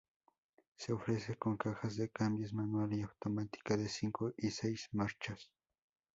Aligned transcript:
Se 0.77 0.91
ofrece 0.93 1.35
con 1.37 1.57
cajas 1.57 1.95
de 1.95 2.09
cambios 2.09 2.53
manual 2.53 2.91
y 2.93 3.03
automática 3.03 3.77
de 3.77 3.87
cinco 3.87 4.33
y 4.35 4.49
seis 4.49 4.89
marchas. 4.93 5.51